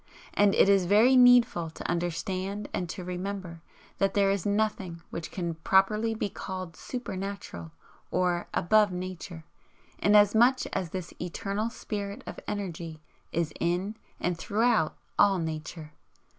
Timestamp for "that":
3.99-4.15